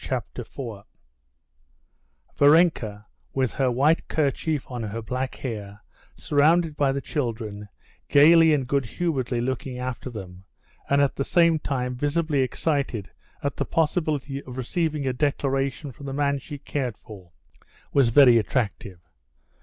[0.03, 0.83] Chapter 4
[2.33, 3.05] Varenka,
[3.35, 5.81] with her white kerchief on her black hair,
[6.15, 7.67] surrounded by the children,
[8.09, 10.43] gaily and good humoredly looking after them,
[10.89, 13.11] and at the same time visibly excited
[13.43, 17.31] at the possibility of receiving a declaration from the man she cared for,
[17.93, 18.99] was very attractive.